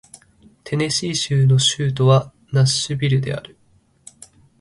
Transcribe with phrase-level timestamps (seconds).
[0.63, 3.55] テネシー州の州都はナッシュビルである